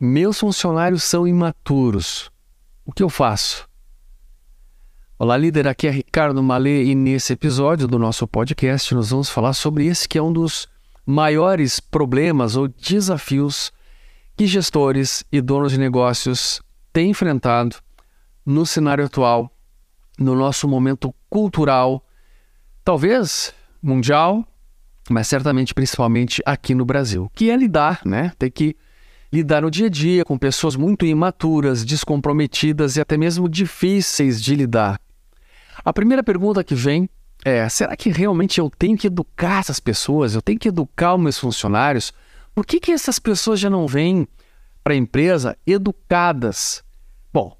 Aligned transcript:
Meus 0.00 0.38
funcionários 0.38 1.02
são 1.02 1.26
imaturos. 1.26 2.30
O 2.86 2.92
que 2.92 3.02
eu 3.02 3.08
faço? 3.08 3.68
Olá, 5.18 5.36
líder. 5.36 5.66
Aqui 5.66 5.88
é 5.88 5.90
Ricardo 5.90 6.40
Malê 6.40 6.84
e 6.84 6.94
nesse 6.94 7.32
episódio 7.32 7.88
do 7.88 7.98
nosso 7.98 8.24
podcast 8.28 8.94
nós 8.94 9.10
vamos 9.10 9.28
falar 9.28 9.54
sobre 9.54 9.86
esse 9.86 10.08
que 10.08 10.16
é 10.16 10.22
um 10.22 10.32
dos 10.32 10.68
maiores 11.04 11.80
problemas 11.80 12.54
ou 12.54 12.68
desafios 12.68 13.72
que 14.36 14.46
gestores 14.46 15.24
e 15.32 15.40
donos 15.40 15.72
de 15.72 15.78
negócios 15.78 16.62
têm 16.92 17.10
enfrentado 17.10 17.74
no 18.46 18.64
cenário 18.64 19.04
atual, 19.04 19.50
no 20.16 20.36
nosso 20.36 20.68
momento 20.68 21.12
cultural, 21.28 22.06
talvez 22.84 23.52
mundial, 23.82 24.46
mas 25.10 25.26
certamente 25.26 25.74
principalmente 25.74 26.40
aqui 26.46 26.72
no 26.72 26.84
Brasil, 26.84 27.28
que 27.34 27.50
é 27.50 27.56
lidar, 27.56 28.00
né? 28.04 28.30
Ter 28.38 28.50
que 28.52 28.76
lidar 29.32 29.62
no 29.62 29.70
dia 29.70 29.86
a 29.86 29.90
dia 29.90 30.24
com 30.24 30.38
pessoas 30.38 30.76
muito 30.76 31.04
imaturas, 31.04 31.84
descomprometidas 31.84 32.96
e 32.96 33.00
até 33.00 33.16
mesmo 33.16 33.48
difíceis 33.48 34.42
de 34.42 34.54
lidar. 34.54 35.00
A 35.84 35.92
primeira 35.92 36.22
pergunta 36.22 36.64
que 36.64 36.74
vem 36.74 37.08
é: 37.44 37.68
será 37.68 37.96
que 37.96 38.10
realmente 38.10 38.58
eu 38.58 38.70
tenho 38.70 38.96
que 38.96 39.06
educar 39.06 39.60
essas 39.60 39.80
pessoas? 39.80 40.34
Eu 40.34 40.42
tenho 40.42 40.58
que 40.58 40.68
educar 40.68 41.14
os 41.14 41.20
meus 41.20 41.38
funcionários? 41.38 42.12
Por 42.54 42.66
que, 42.66 42.80
que 42.80 42.92
essas 42.92 43.18
pessoas 43.18 43.60
já 43.60 43.70
não 43.70 43.86
vêm 43.86 44.26
para 44.82 44.94
a 44.94 44.96
empresa 44.96 45.56
educadas? 45.66 46.82
Bom, 47.32 47.56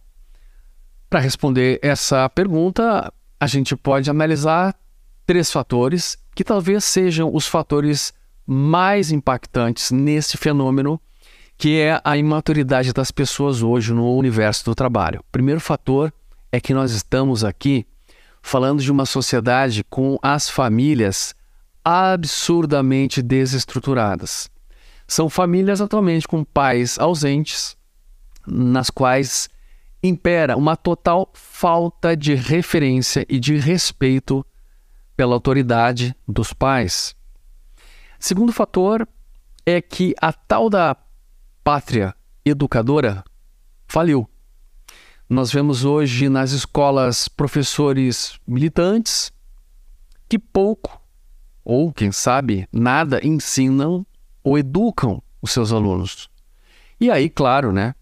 para 1.08 1.20
responder 1.20 1.78
essa 1.82 2.28
pergunta, 2.28 3.12
a 3.38 3.46
gente 3.46 3.76
pode 3.76 4.10
analisar 4.10 4.74
três 5.24 5.52
fatores 5.52 6.18
que 6.34 6.42
talvez 6.42 6.84
sejam 6.84 7.30
os 7.32 7.46
fatores 7.46 8.12
mais 8.46 9.12
impactantes 9.12 9.90
nesse 9.90 10.36
fenômeno 10.36 11.00
que 11.58 11.80
é 11.80 12.00
a 12.04 12.16
imaturidade 12.16 12.92
das 12.92 13.10
pessoas 13.10 13.62
hoje 13.62 13.92
no 13.92 14.16
universo 14.16 14.64
do 14.64 14.76
trabalho. 14.76 15.24
Primeiro 15.32 15.60
fator 15.60 16.14
é 16.52 16.60
que 16.60 16.72
nós 16.72 16.92
estamos 16.92 17.42
aqui 17.42 17.84
falando 18.40 18.80
de 18.80 18.92
uma 18.92 19.04
sociedade 19.04 19.82
com 19.82 20.16
as 20.22 20.48
famílias 20.48 21.34
absurdamente 21.84 23.20
desestruturadas. 23.20 24.48
São 25.06 25.28
famílias 25.28 25.80
atualmente 25.80 26.28
com 26.28 26.44
pais 26.44 26.96
ausentes, 26.96 27.76
nas 28.46 28.88
quais 28.88 29.48
impera 30.00 30.56
uma 30.56 30.76
total 30.76 31.28
falta 31.34 32.16
de 32.16 32.36
referência 32.36 33.26
e 33.28 33.40
de 33.40 33.56
respeito 33.56 34.46
pela 35.16 35.34
autoridade 35.34 36.14
dos 36.26 36.52
pais. 36.52 37.16
Segundo 38.16 38.52
fator 38.52 39.08
é 39.66 39.80
que 39.80 40.14
a 40.20 40.32
tal 40.32 40.70
da 40.70 40.96
pátria 41.68 42.14
educadora 42.46 43.22
faliu. 43.86 44.26
Nós 45.28 45.52
vemos 45.52 45.84
hoje 45.84 46.30
nas 46.30 46.52
escolas 46.52 47.28
professores 47.28 48.40
militantes 48.46 49.30
que 50.26 50.38
pouco, 50.38 50.98
ou 51.62 51.92
quem 51.92 52.10
sabe, 52.10 52.66
nada 52.72 53.20
ensinam 53.22 54.06
ou 54.42 54.56
educam 54.56 55.22
os 55.42 55.50
seus 55.50 55.70
alunos. 55.70 56.30
E 56.98 57.10
aí, 57.10 57.28
claro, 57.28 57.70
né? 57.70 57.94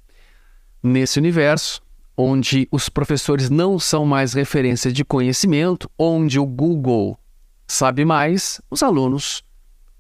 Nesse 0.80 1.18
universo, 1.18 1.82
onde 2.16 2.68
os 2.70 2.88
professores 2.88 3.50
não 3.50 3.80
são 3.80 4.06
mais 4.06 4.32
referência 4.32 4.92
de 4.92 5.04
conhecimento, 5.04 5.90
onde 5.98 6.38
o 6.38 6.46
Google 6.46 7.18
sabe 7.66 8.04
mais, 8.04 8.60
os 8.70 8.84
alunos 8.84 9.42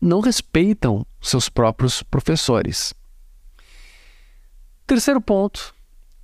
não 0.00 0.20
respeitam 0.20 1.04
seus 1.20 1.48
próprios 1.48 2.00
professores. 2.00 2.94
Terceiro 4.86 5.20
ponto 5.20 5.74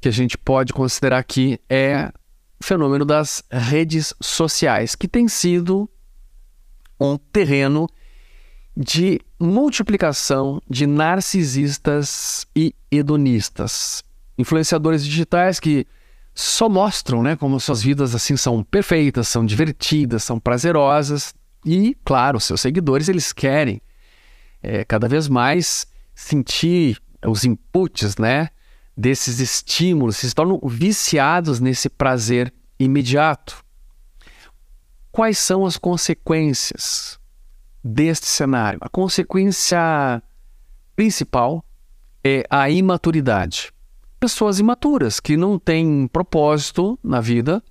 que 0.00 0.08
a 0.08 0.12
gente 0.12 0.38
pode 0.38 0.72
considerar 0.72 1.18
aqui 1.18 1.58
é 1.68 2.12
o 2.60 2.64
fenômeno 2.64 3.04
das 3.04 3.42
redes 3.50 4.14
sociais, 4.20 4.94
que 4.94 5.08
tem 5.08 5.26
sido 5.26 5.90
um 6.98 7.16
terreno 7.16 7.88
de 8.76 9.20
multiplicação 9.38 10.62
de 10.70 10.86
narcisistas 10.86 12.46
e 12.54 12.72
hedonistas. 12.90 14.04
Influenciadores 14.38 15.04
digitais 15.04 15.58
que 15.58 15.84
só 16.32 16.68
mostram 16.68 17.22
né, 17.22 17.34
como 17.34 17.58
suas 17.58 17.82
vidas 17.82 18.14
assim 18.14 18.36
são 18.36 18.62
perfeitas, 18.62 19.26
são 19.26 19.44
divertidas, 19.44 20.22
são 20.22 20.38
prazerosas. 20.38 21.34
E, 21.66 21.96
claro, 22.04 22.40
seus 22.40 22.60
seguidores 22.60 23.08
eles 23.08 23.32
querem 23.32 23.82
é, 24.62 24.84
cada 24.84 25.08
vez 25.08 25.28
mais 25.28 25.86
sentir 26.14 27.00
os 27.26 27.44
inputs, 27.44 28.16
né, 28.16 28.48
desses 28.96 29.38
estímulos, 29.40 30.16
se 30.16 30.34
tornam 30.34 30.60
viciados 30.64 31.60
nesse 31.60 31.88
prazer 31.88 32.52
imediato. 32.78 33.64
Quais 35.10 35.38
são 35.38 35.66
as 35.66 35.76
consequências 35.76 37.18
deste 37.84 38.26
cenário? 38.26 38.78
A 38.82 38.88
consequência 38.88 40.22
principal 40.96 41.64
é 42.24 42.44
a 42.48 42.70
imaturidade. 42.70 43.72
Pessoas 44.18 44.58
imaturas 44.58 45.20
que 45.20 45.36
não 45.36 45.58
têm 45.58 46.06
propósito 46.06 46.98
na 47.02 47.20
vida, 47.20 47.62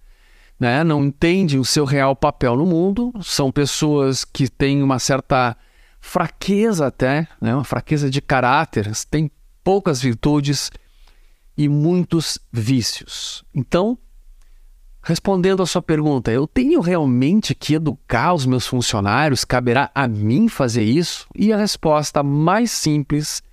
né? 0.60 0.84
não 0.84 1.06
entendem 1.06 1.60
o 1.60 1.66
seu 1.66 1.86
real 1.86 2.16
papel 2.16 2.56
no 2.58 2.66
mundo, 2.66 3.12
são 3.22 3.52
pessoas 3.52 4.26
que 4.26 4.50
têm 4.50 4.84
uma 4.84 5.00
certa 5.00 5.56
fraqueza 6.00 6.88
até, 6.88 7.28
né? 7.40 7.56
uma 7.56 7.64
fraqueza 7.64 8.10
de 8.10 8.22
caráter, 8.22 8.92
têm 9.10 9.32
poucas 9.64 10.02
virtudes 10.02 10.72
e 11.58 11.68
muitos 11.68 12.40
vícios. 12.52 13.44
Então, 13.54 13.98
respondendo 15.04 15.62
à 15.62 15.66
sua 15.66 15.82
pergunta, 15.82 16.32
eu 16.32 16.48
tenho 16.48 16.80
realmente 16.82 17.54
que 17.54 17.76
educar 17.76 18.34
os 18.34 18.46
meus 18.46 18.68
funcionários? 18.68 19.46
Caberá 19.46 19.92
a 19.94 20.08
mim 20.08 20.48
fazer 20.48 20.84
isso? 20.84 21.28
E 21.36 21.52
a 21.52 21.58
resposta 21.58 22.24
mais 22.24 22.72
simples, 22.72 23.44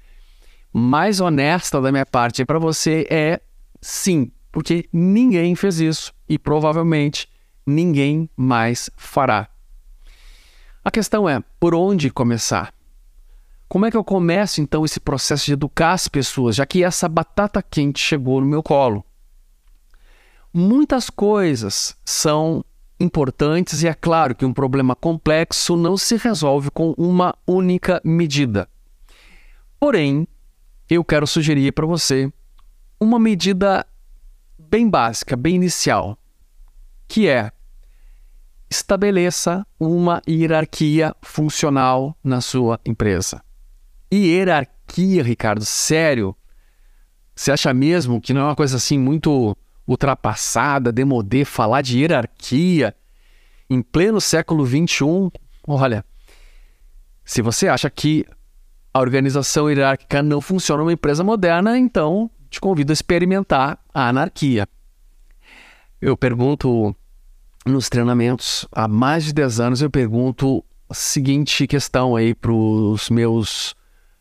mais 0.72 1.20
honesta 1.20 1.80
da 1.80 1.90
minha 1.90 2.06
parte 2.06 2.44
para 2.44 2.58
você 2.58 3.06
é 3.10 3.40
sim, 3.80 4.30
porque 4.50 4.88
ninguém 4.92 5.54
fez 5.54 5.80
isso 5.80 6.14
e 6.28 6.38
provavelmente 6.38 7.28
ninguém 7.66 8.28
mais 8.36 8.90
fará. 8.96 9.48
A 10.84 10.90
questão 10.90 11.28
é 11.28 11.42
por 11.60 11.74
onde 11.74 12.10
começar? 12.10 12.72
Como 13.68 13.84
é 13.84 13.90
que 13.90 13.96
eu 13.96 14.04
começo 14.04 14.62
então 14.62 14.82
esse 14.82 14.98
processo 14.98 15.44
de 15.44 15.52
educar 15.52 15.92
as 15.92 16.08
pessoas, 16.08 16.56
já 16.56 16.64
que 16.64 16.82
essa 16.82 17.06
batata 17.06 17.62
quente 17.62 18.00
chegou 18.00 18.40
no 18.40 18.46
meu 18.46 18.62
colo? 18.62 19.04
Muitas 20.54 21.10
coisas 21.10 21.94
são 22.02 22.64
importantes 22.98 23.82
e 23.82 23.88
é 23.88 23.92
claro 23.92 24.34
que 24.34 24.46
um 24.46 24.54
problema 24.54 24.96
complexo 24.96 25.76
não 25.76 25.98
se 25.98 26.16
resolve 26.16 26.70
com 26.70 26.94
uma 26.96 27.34
única 27.46 28.00
medida. 28.02 28.66
Porém, 29.78 30.26
eu 30.88 31.04
quero 31.04 31.26
sugerir 31.26 31.72
para 31.72 31.84
você 31.84 32.32
uma 32.98 33.18
medida 33.18 33.86
bem 34.58 34.88
básica, 34.88 35.36
bem 35.36 35.56
inicial, 35.56 36.16
que 37.06 37.28
é 37.28 37.52
estabeleça 38.70 39.66
uma 39.78 40.22
hierarquia 40.26 41.14
funcional 41.22 42.16
na 42.24 42.40
sua 42.40 42.80
empresa. 42.84 43.42
Hierarquia, 44.12 45.22
Ricardo, 45.22 45.64
sério? 45.64 46.34
Você 47.34 47.52
acha 47.52 47.72
mesmo 47.72 48.20
que 48.20 48.32
não 48.32 48.42
é 48.42 48.44
uma 48.44 48.56
coisa 48.56 48.76
assim 48.76 48.98
muito 48.98 49.56
ultrapassada, 49.86 50.92
demodê, 50.92 51.44
falar 51.44 51.82
de 51.82 51.98
hierarquia 51.98 52.94
em 53.70 53.80
pleno 53.80 54.20
século 54.20 54.66
XXI? 54.66 55.30
Olha, 55.66 56.04
se 57.24 57.42
você 57.42 57.68
acha 57.68 57.88
que 57.90 58.24
a 58.92 59.00
organização 59.00 59.70
hierárquica 59.70 60.22
não 60.22 60.40
funciona 60.40 60.82
numa 60.82 60.92
empresa 60.92 61.22
moderna, 61.22 61.78
então 61.78 62.30
te 62.50 62.60
convido 62.60 62.92
a 62.92 62.94
experimentar 62.94 63.78
a 63.92 64.08
anarquia. 64.08 64.66
Eu 66.00 66.16
pergunto 66.16 66.96
nos 67.66 67.88
treinamentos, 67.88 68.66
há 68.72 68.88
mais 68.88 69.24
de 69.24 69.34
10 69.34 69.60
anos, 69.60 69.82
eu 69.82 69.90
pergunto 69.90 70.64
a 70.88 70.94
seguinte 70.94 71.66
questão 71.66 72.16
aí 72.16 72.34
para 72.34 72.52
os 72.52 73.10
meus 73.10 73.76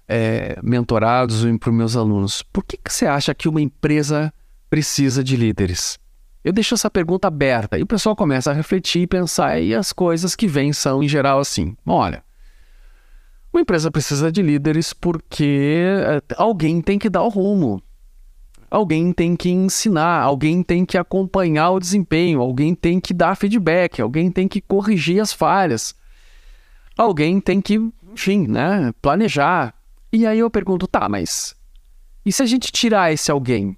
é, 0.07 0.57
mentorados 0.63 1.43
e 1.43 1.57
para 1.57 1.69
os 1.69 1.75
meus 1.75 1.95
alunos: 1.95 2.41
por 2.41 2.63
que, 2.63 2.77
que 2.77 2.91
você 2.91 3.05
acha 3.05 3.35
que 3.35 3.49
uma 3.49 3.61
empresa 3.61 4.33
precisa 4.69 5.23
de 5.23 5.35
líderes? 5.35 5.99
Eu 6.43 6.53
deixo 6.53 6.75
essa 6.75 6.89
pergunta 6.89 7.27
aberta 7.27 7.77
e 7.77 7.83
o 7.83 7.87
pessoal 7.87 8.15
começa 8.15 8.51
a 8.51 8.53
refletir 8.53 9.01
e 9.01 9.07
pensar, 9.07 9.59
e 9.59 9.75
as 9.75 9.91
coisas 9.91 10.35
que 10.35 10.47
vêm 10.47 10.71
são, 10.71 11.03
em 11.03 11.07
geral, 11.07 11.39
assim: 11.39 11.75
olha, 11.85 12.23
uma 13.51 13.61
empresa 13.61 13.91
precisa 13.91 14.31
de 14.31 14.41
líderes 14.41 14.93
porque 14.93 15.81
é, 15.85 16.21
alguém 16.37 16.81
tem 16.81 16.97
que 16.97 17.09
dar 17.09 17.23
o 17.23 17.29
rumo, 17.29 17.81
alguém 18.71 19.11
tem 19.11 19.35
que 19.35 19.49
ensinar, 19.49 20.21
alguém 20.21 20.63
tem 20.63 20.85
que 20.85 20.97
acompanhar 20.97 21.71
o 21.71 21.79
desempenho, 21.79 22.39
alguém 22.39 22.73
tem 22.73 22.99
que 22.99 23.13
dar 23.13 23.35
feedback, 23.35 24.01
alguém 24.01 24.31
tem 24.31 24.47
que 24.47 24.61
corrigir 24.61 25.19
as 25.19 25.33
falhas, 25.33 25.93
alguém 26.97 27.41
tem 27.41 27.59
que, 27.59 27.75
enfim, 28.13 28.47
né, 28.47 28.93
planejar, 29.01 29.73
e 30.11 30.25
aí 30.25 30.39
eu 30.39 30.49
pergunto, 30.49 30.87
tá, 30.87 31.07
mas 31.09 31.55
E 32.25 32.31
se 32.31 32.41
a 32.41 32.45
gente 32.45 32.71
tirar 32.71 33.11
esse 33.11 33.31
alguém? 33.31 33.77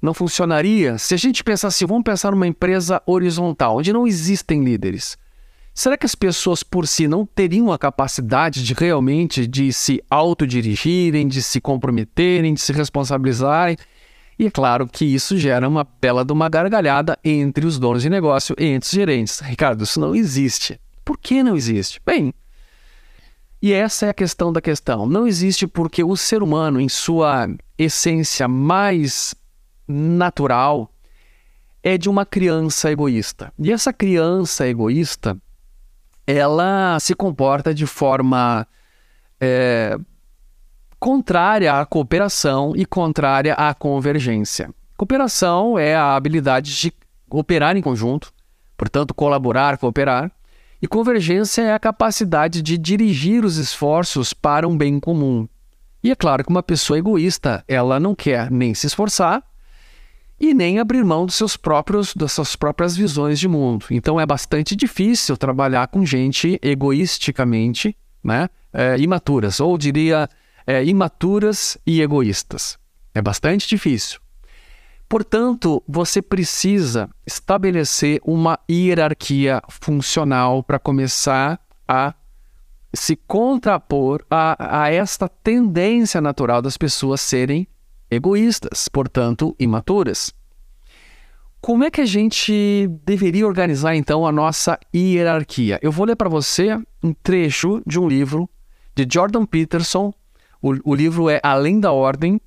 Não 0.00 0.12
funcionaria? 0.12 0.98
Se 0.98 1.14
a 1.14 1.16
gente 1.16 1.42
pensar 1.42 1.68
assim, 1.68 1.86
vamos 1.86 2.04
pensar 2.04 2.30
numa 2.30 2.46
empresa 2.46 3.02
horizontal, 3.06 3.78
onde 3.78 3.92
não 3.92 4.06
existem 4.06 4.62
líderes. 4.62 5.16
Será 5.72 5.96
que 5.96 6.06
as 6.06 6.14
pessoas 6.14 6.62
por 6.62 6.86
si 6.86 7.08
não 7.08 7.26
teriam 7.26 7.72
a 7.72 7.78
capacidade 7.78 8.62
de 8.62 8.74
realmente 8.74 9.44
de 9.46 9.72
se 9.72 10.00
autodirigirem, 10.08 11.26
de 11.26 11.42
se 11.42 11.60
comprometerem, 11.60 12.54
de 12.54 12.60
se 12.60 12.72
responsabilizarem? 12.72 13.76
E 14.38 14.46
é 14.46 14.50
claro 14.50 14.86
que 14.86 15.04
isso 15.04 15.36
gera 15.36 15.68
uma 15.68 15.84
bela 16.00 16.24
de 16.24 16.32
uma 16.32 16.48
gargalhada 16.48 17.18
entre 17.24 17.66
os 17.66 17.78
donos 17.78 18.02
de 18.02 18.10
negócio 18.10 18.54
e 18.58 18.66
entre 18.66 18.86
os 18.86 18.92
gerentes. 18.92 19.40
Ricardo, 19.40 19.82
isso 19.82 19.98
não 19.98 20.14
existe. 20.14 20.80
Por 21.04 21.18
que 21.18 21.42
não 21.42 21.56
existe? 21.56 22.00
Bem, 22.04 22.32
e 23.64 23.72
essa 23.72 24.04
é 24.04 24.08
a 24.10 24.14
questão 24.14 24.52
da 24.52 24.60
questão. 24.60 25.06
Não 25.06 25.26
existe 25.26 25.66
porque 25.66 26.04
o 26.04 26.14
ser 26.18 26.42
humano, 26.42 26.78
em 26.78 26.86
sua 26.86 27.48
essência 27.78 28.46
mais 28.46 29.34
natural, 29.88 30.92
é 31.82 31.96
de 31.96 32.10
uma 32.10 32.26
criança 32.26 32.90
egoísta. 32.90 33.54
E 33.58 33.72
essa 33.72 33.90
criança 33.90 34.68
egoísta, 34.68 35.34
ela 36.26 37.00
se 37.00 37.14
comporta 37.14 37.72
de 37.72 37.86
forma 37.86 38.68
é, 39.40 39.96
contrária 41.00 41.80
à 41.80 41.86
cooperação 41.86 42.74
e 42.76 42.84
contrária 42.84 43.54
à 43.54 43.72
convergência. 43.72 44.74
Cooperação 44.94 45.78
é 45.78 45.96
a 45.96 46.14
habilidade 46.14 46.78
de 46.78 46.92
operar 47.30 47.78
em 47.78 47.80
conjunto, 47.80 48.30
portanto, 48.76 49.14
colaborar, 49.14 49.78
cooperar. 49.78 50.30
E 50.84 50.86
convergência 50.86 51.62
é 51.62 51.72
a 51.72 51.78
capacidade 51.78 52.60
de 52.60 52.76
dirigir 52.76 53.42
os 53.42 53.56
esforços 53.56 54.34
para 54.34 54.68
um 54.68 54.76
bem 54.76 55.00
comum. 55.00 55.48
E 56.02 56.10
é 56.10 56.14
claro 56.14 56.44
que 56.44 56.50
uma 56.50 56.62
pessoa 56.62 56.98
egoísta, 56.98 57.64
ela 57.66 57.98
não 57.98 58.14
quer 58.14 58.50
nem 58.50 58.74
se 58.74 58.86
esforçar 58.86 59.42
e 60.38 60.52
nem 60.52 60.78
abrir 60.78 61.02
mão 61.02 61.24
dos 61.24 61.36
seus 61.36 61.56
próprios, 61.56 62.14
das 62.14 62.32
suas 62.32 62.54
próprias 62.54 62.94
visões 62.94 63.40
de 63.40 63.48
mundo. 63.48 63.86
Então 63.90 64.20
é 64.20 64.26
bastante 64.26 64.76
difícil 64.76 65.38
trabalhar 65.38 65.86
com 65.88 66.04
gente 66.04 66.60
egoisticamente, 66.62 67.96
né, 68.22 68.50
é, 68.70 68.98
imaturas, 68.98 69.60
ou 69.60 69.78
diria 69.78 70.28
é, 70.66 70.84
imaturas 70.84 71.78
e 71.86 72.02
egoístas. 72.02 72.78
É 73.14 73.22
bastante 73.22 73.66
difícil. 73.66 74.20
Portanto, 75.14 75.80
você 75.86 76.20
precisa 76.20 77.08
estabelecer 77.24 78.20
uma 78.24 78.58
hierarquia 78.68 79.62
funcional 79.68 80.60
para 80.60 80.76
começar 80.76 81.60
a 81.86 82.14
se 82.92 83.14
contrapor 83.14 84.24
a, 84.28 84.82
a 84.82 84.92
esta 84.92 85.28
tendência 85.28 86.20
natural 86.20 86.60
das 86.60 86.76
pessoas 86.76 87.20
serem 87.20 87.64
egoístas, 88.10 88.88
portanto, 88.88 89.54
imaturas. 89.56 90.34
Como 91.60 91.84
é 91.84 91.92
que 91.92 92.00
a 92.00 92.06
gente 92.06 92.88
deveria 93.04 93.46
organizar 93.46 93.94
então 93.94 94.26
a 94.26 94.32
nossa 94.32 94.76
hierarquia? 94.92 95.78
Eu 95.80 95.92
vou 95.92 96.06
ler 96.06 96.16
para 96.16 96.28
você 96.28 96.76
um 97.00 97.14
trecho 97.22 97.80
de 97.86 98.00
um 98.00 98.08
livro 98.08 98.50
de 98.96 99.06
Jordan 99.08 99.46
Peterson. 99.46 100.12
O, 100.60 100.74
o, 100.90 100.92
livro 100.92 101.30
é 101.30 101.38
Além 101.40 101.78
da 101.78 101.92
Ordem 101.92 102.40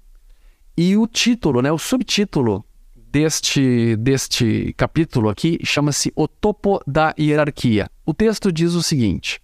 e 0.78 0.96
o 0.96 1.08
título, 1.08 1.62
né, 1.62 1.72
o 1.72 1.78
subtítulo 1.78 2.64
deste, 2.96 3.96
deste 3.96 4.74
capítulo 4.78 5.30
aqui 5.30 5.60
chama-se 5.64 6.12
O 6.16 6.28
Topo 6.28 6.80
da 6.86 7.14
Hierarquia. 7.20 7.90
O 8.06 8.14
texto 8.14 8.52
diz 8.52 8.74
o 8.74 8.84
seguinte: 8.84 9.42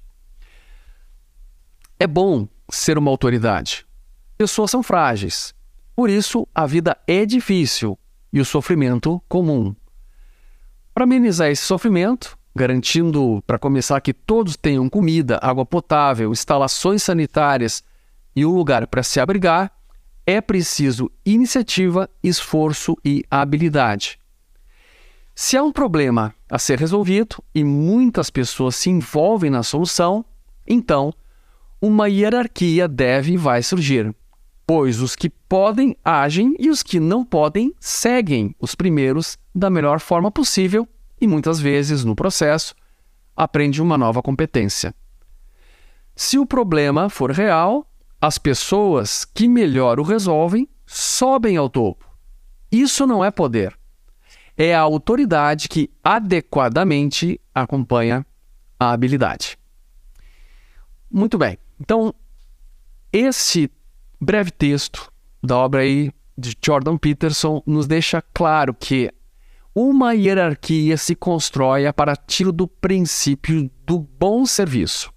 É 2.00 2.06
bom 2.06 2.48
ser 2.70 2.98
uma 2.98 3.10
autoridade. 3.10 3.86
Pessoas 4.38 4.72
são 4.72 4.84
frágeis 4.84 5.54
por 5.96 6.10
isso, 6.10 6.48
a 6.56 6.66
vida 6.66 6.98
é 7.06 7.24
difícil 7.24 7.98
e 8.32 8.40
o 8.40 8.46
sofrimento 8.46 9.22
comum. 9.30 9.76
Para 10.92 11.04
amenizar 11.04 11.50
esse 11.50 11.62
sofrimento, 11.62 12.38
garantindo, 12.56 13.44
para 13.46 13.60
começar, 13.60 14.02
que 14.02 14.12
todos 14.14 14.58
tenham 14.58 14.90
comida, 14.90 15.40
água 15.42 15.66
potável, 15.66 16.32
instalações 16.32 17.04
sanitárias 17.04 17.84
e 18.36 18.44
um 18.44 18.56
lugar 18.56 18.88
para 18.88 19.04
se 19.04 19.20
abrigar, 19.20 19.72
é 20.26 20.40
preciso 20.42 21.12
iniciativa, 21.26 22.10
esforço 22.24 22.98
e 23.04 23.24
habilidade. 23.30 24.20
Se 25.36 25.58
há 25.58 25.64
um 25.64 25.72
problema 25.72 26.34
a 26.50 26.60
ser 26.60 26.80
resolvido 26.80 27.44
e 27.54 27.64
muitas 27.64 28.30
pessoas 28.30 28.76
se 28.76 28.90
envolvem 28.90 29.50
na 29.50 29.64
solução, 29.64 30.24
então 30.68 31.14
uma 31.82 32.08
hierarquia 32.08 32.88
deve 32.88 33.34
e 33.34 33.38
vai 33.38 33.62
surgir 33.64 34.16
pois 34.66 35.02
os 35.02 35.16
que 35.16 35.30
podem 35.30 35.96
agem 36.04 36.56
e 36.58 36.70
os 36.70 36.82
que 36.82 37.00
não 37.00 37.24
podem 37.24 37.74
seguem 37.80 38.56
os 38.60 38.76
primeiros 38.76 39.38
da 39.54 39.70
melhor 39.70 40.00
forma 40.00 40.32
possível 40.32 40.88
e 41.20 41.28
muitas 41.28 41.60
vezes, 41.60 42.04
no 42.04 42.16
processo, 42.16 42.74
aprende 43.36 43.82
uma 43.82 43.98
nova 43.98 44.22
competência. 44.22 44.94
Se 46.16 46.38
o 46.38 46.46
problema 46.46 47.10
for 47.10 47.32
real, 47.32 47.88
as 48.24 48.38
pessoas 48.38 49.26
que 49.26 49.50
melhor 49.50 50.00
o 50.00 50.04
resolvem 50.04 50.66
sobem 50.86 51.58
ao 51.58 51.70
topo. 51.70 52.10
Isso 52.72 53.06
não 53.06 53.22
é 53.22 53.30
poder. 53.30 53.78
É 54.56 54.74
a 54.74 54.80
autoridade 54.80 55.68
que 55.68 55.92
adequadamente 56.02 57.38
acompanha 57.54 58.26
a 58.80 58.92
habilidade. 58.94 59.58
Muito 61.12 61.38
bem. 61.38 61.58
Então, 61.78 62.16
esse 63.12 63.70
breve 64.22 64.52
texto 64.52 65.12
da 65.44 65.58
obra 65.58 65.82
aí 65.82 66.10
de 66.38 66.56
Jordan 66.66 66.98
Peterson 66.98 67.62
nos 67.66 67.88
deixa 67.88 68.24
claro 68.34 68.74
que 68.74 69.12
uma 69.76 70.14
hierarquia 70.14 70.96
se 70.96 71.14
constrói 71.14 71.86
a 71.86 71.92
partir 71.92 72.54
do 72.54 72.70
princípio 72.70 73.70
do 73.86 74.00
bom 74.00 74.46
serviço. 74.46 75.12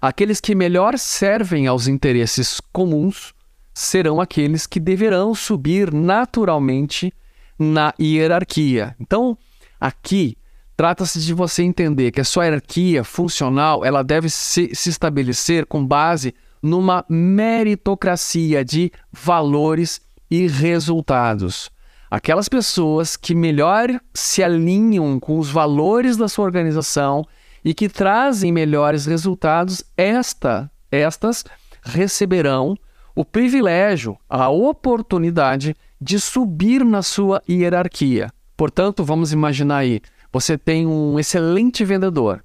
Aqueles 0.00 0.40
que 0.40 0.54
melhor 0.54 0.98
servem 0.98 1.66
aos 1.66 1.86
interesses 1.86 2.58
comuns 2.72 3.34
serão 3.74 4.20
aqueles 4.20 4.66
que 4.66 4.80
deverão 4.80 5.34
subir 5.34 5.92
naturalmente 5.92 7.12
na 7.58 7.92
hierarquia. 8.00 8.96
Então, 8.98 9.36
aqui 9.78 10.38
trata-se 10.74 11.20
de 11.20 11.34
você 11.34 11.62
entender 11.62 12.10
que 12.12 12.20
a 12.20 12.24
sua 12.24 12.44
hierarquia 12.44 13.04
funcional 13.04 13.84
ela 13.84 14.02
deve 14.02 14.30
se, 14.30 14.74
se 14.74 14.88
estabelecer 14.88 15.66
com 15.66 15.86
base 15.86 16.34
numa 16.62 17.04
meritocracia 17.06 18.64
de 18.64 18.90
valores 19.12 20.00
e 20.30 20.46
resultados. 20.46 21.70
Aquelas 22.10 22.48
pessoas 22.48 23.16
que 23.16 23.34
melhor 23.34 24.00
se 24.14 24.42
alinham 24.42 25.20
com 25.20 25.38
os 25.38 25.50
valores 25.50 26.16
da 26.16 26.26
sua 26.26 26.46
organização 26.46 27.26
e 27.64 27.74
que 27.74 27.88
trazem 27.88 28.52
melhores 28.52 29.06
resultados, 29.06 29.84
esta, 29.96 30.70
estas 30.90 31.44
receberão 31.82 32.76
o 33.14 33.24
privilégio, 33.24 34.16
a 34.28 34.48
oportunidade 34.48 35.76
de 36.00 36.18
subir 36.18 36.84
na 36.84 37.02
sua 37.02 37.42
hierarquia. 37.48 38.30
Portanto, 38.56 39.04
vamos 39.04 39.32
imaginar 39.32 39.78
aí, 39.78 40.00
você 40.32 40.56
tem 40.56 40.86
um 40.86 41.18
excelente 41.18 41.84
vendedor. 41.84 42.44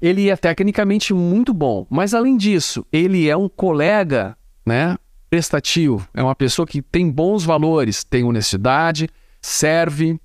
Ele 0.00 0.28
é 0.28 0.36
tecnicamente 0.36 1.12
muito 1.14 1.52
bom, 1.52 1.86
mas 1.90 2.14
além 2.14 2.36
disso, 2.36 2.86
ele 2.92 3.28
é 3.28 3.36
um 3.36 3.48
colega, 3.48 4.36
né, 4.64 4.96
prestativo, 5.28 6.06
é 6.14 6.22
uma 6.22 6.34
pessoa 6.34 6.66
que 6.66 6.80
tem 6.80 7.10
bons 7.10 7.44
valores, 7.44 8.04
tem 8.04 8.22
honestidade, 8.22 9.08
serve, 9.40 10.20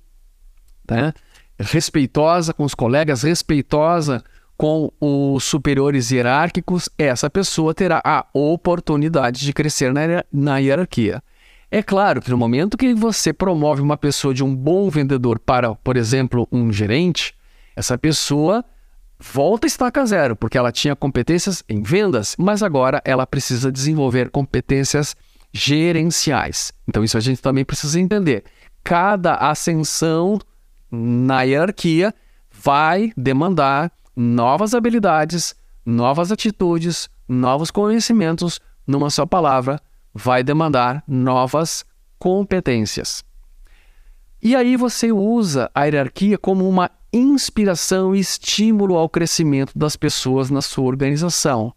né, 0.88 1.12
respeitosa 1.62 2.52
com 2.52 2.64
os 2.64 2.74
colegas, 2.74 3.22
respeitosa 3.22 4.22
com 4.56 4.92
os 5.00 5.44
superiores 5.44 6.10
hierárquicos, 6.10 6.88
essa 6.96 7.28
pessoa 7.28 7.74
terá 7.74 8.00
a 8.04 8.26
oportunidade 8.32 9.40
de 9.40 9.52
crescer 9.52 9.92
na, 9.92 10.24
na 10.32 10.58
hierarquia. 10.58 11.22
É 11.70 11.82
claro 11.82 12.20
que 12.20 12.30
no 12.30 12.36
momento 12.36 12.76
que 12.76 12.94
você 12.94 13.32
promove 13.32 13.80
uma 13.80 13.96
pessoa 13.96 14.34
de 14.34 14.44
um 14.44 14.54
bom 14.54 14.90
vendedor 14.90 15.38
para, 15.38 15.74
por 15.74 15.96
exemplo, 15.96 16.46
um 16.52 16.70
gerente, 16.70 17.34
essa 17.74 17.96
pessoa 17.96 18.64
volta 19.18 19.66
a 19.66 19.68
estaca 19.68 20.04
zero, 20.04 20.36
porque 20.36 20.58
ela 20.58 20.70
tinha 20.70 20.94
competências 20.94 21.64
em 21.68 21.80
vendas, 21.82 22.36
mas 22.38 22.62
agora 22.62 23.00
ela 23.04 23.26
precisa 23.26 23.72
desenvolver 23.72 24.28
competências 24.30 25.16
gerenciais. 25.52 26.72
Então, 26.88 27.02
isso 27.02 27.16
a 27.16 27.20
gente 27.20 27.40
também 27.40 27.64
precisa 27.64 27.98
entender. 27.98 28.44
Cada 28.84 29.36
ascensão 29.36 30.38
na 30.92 31.42
hierarquia 31.42 32.14
vai 32.50 33.12
demandar 33.16 33.90
novas 34.14 34.74
habilidades, 34.74 35.54
novas 35.86 36.30
atitudes, 36.30 37.08
novos 37.26 37.70
conhecimentos, 37.70 38.60
numa 38.86 39.08
só 39.08 39.24
palavra, 39.24 39.80
vai 40.12 40.44
demandar 40.44 41.02
novas 41.08 41.84
competências. 42.18 43.24
E 44.42 44.54
aí 44.54 44.76
você 44.76 45.10
usa 45.10 45.70
a 45.74 45.84
hierarquia 45.84 46.36
como 46.36 46.68
uma 46.68 46.90
inspiração 47.12 48.14
e 48.14 48.20
estímulo 48.20 48.96
ao 48.96 49.08
crescimento 49.08 49.76
das 49.76 49.96
pessoas 49.96 50.50
na 50.50 50.60
sua 50.60 50.84
organização. 50.84 51.72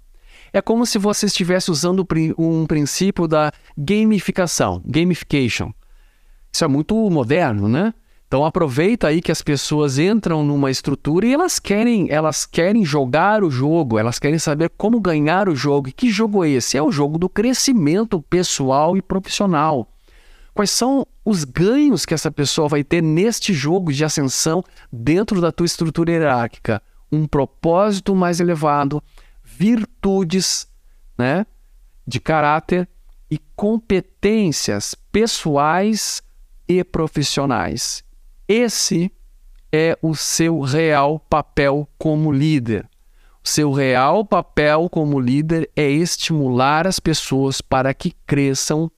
É 0.52 0.62
como 0.62 0.86
se 0.86 0.98
você 0.98 1.26
estivesse 1.26 1.70
usando 1.70 2.08
um 2.38 2.66
princípio 2.66 3.28
da 3.28 3.52
gamificação, 3.78 4.82
gamification. 4.86 5.72
Isso 6.52 6.64
é 6.64 6.68
muito 6.68 6.96
moderno, 7.10 7.68
né? 7.68 7.94
Então 8.36 8.44
aproveita 8.44 9.08
aí 9.08 9.22
que 9.22 9.32
as 9.32 9.42
pessoas 9.42 9.98
entram 9.98 10.44
numa 10.44 10.70
estrutura 10.70 11.26
e 11.26 11.34
elas 11.34 11.58
querem, 11.58 12.12
elas 12.12 12.46
querem 12.46 12.84
jogar 12.84 13.46
o 13.46 13.50
jogo, 13.50 13.98
elas 13.98 14.20
querem 14.20 14.38
saber 14.38 14.72
como 14.72 15.00
ganhar 15.00 15.48
o 15.48 15.56
jogo. 15.56 15.88
E 15.88 15.94
que 15.94 16.12
jogo 16.12 16.44
é 16.44 16.50
esse? 16.50 16.78
É 16.78 16.84
o 16.84 16.92
jogo 16.92 17.18
do 17.18 17.30
crescimento 17.30 18.22
pessoal 18.24 18.98
e 18.98 19.02
profissional. 19.02 19.90
Quais 20.54 20.70
são 20.70 21.08
os 21.24 21.46
ganhos 21.46 22.06
que 22.06 22.14
essa 22.14 22.30
pessoa 22.30 22.68
vai 22.68 22.84
ter 22.84 23.02
neste 23.02 23.54
jogo 23.54 23.94
de 23.94 24.04
ascensão 24.04 24.62
dentro 24.92 25.40
da 25.40 25.50
tua 25.50 25.66
estrutura 25.66 26.12
hierárquica? 26.12 26.84
Um 27.10 27.26
propósito 27.26 28.14
mais 28.14 28.42
elevado, 28.42 29.02
virtudes, 29.46 30.68
né, 31.18 31.46
de 32.06 32.20
caráter 32.20 32.86
e 33.32 33.40
competências 33.56 34.94
pessoais 35.10 36.22
e 36.68 36.84
profissionais. 36.84 38.05
Esse 38.48 39.12
é 39.72 39.98
o 40.02 40.16
seu 40.16 40.62
real 40.62 41.20
papel 41.20 41.88
como 41.98 42.32
líder. 42.32 42.88
O 43.44 43.48
seu 43.48 43.72
real 43.72 44.26
papel 44.26 44.90
como 44.90 45.20
líder 45.20 45.70
é 45.76 45.90
estimular 45.90 46.88
as 46.88 47.00
pessoas 47.00 47.62
para 47.62 47.94
que 47.94 48.12
cresçam 48.26 48.92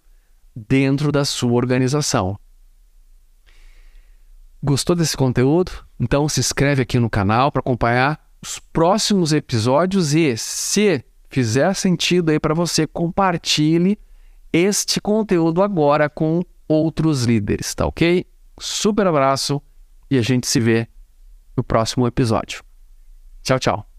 dentro 0.55 1.11
da 1.11 1.25
sua 1.25 1.53
organização. 1.53 2.37
Gostou 4.61 4.95
desse 4.95 5.15
conteúdo? 5.15 5.71
Então 5.99 6.27
se 6.27 6.39
inscreve 6.39 6.81
aqui 6.81 6.99
no 6.99 7.09
canal 7.09 7.51
para 7.51 7.59
acompanhar 7.59 8.19
os 8.41 8.59
próximos 8.59 9.33
episódios 9.33 10.13
e 10.13 10.35
se 10.37 11.03
fizer 11.29 11.73
sentido 11.73 12.29
aí 12.29 12.39
para 12.39 12.53
você, 12.53 12.87
compartilhe 12.87 13.97
este 14.51 14.99
conteúdo 14.99 15.61
agora 15.61 16.09
com 16.09 16.41
outros 16.67 17.23
líderes, 17.23 17.73
tá 17.75 17.85
ok? 17.85 18.25
Super 18.59 19.07
abraço 19.07 19.61
e 20.09 20.17
a 20.17 20.21
gente 20.21 20.47
se 20.47 20.59
vê 20.59 20.87
no 21.55 21.63
próximo 21.63 22.07
episódio. 22.07 22.63
Tchau, 23.43 23.59
tchau. 23.59 23.96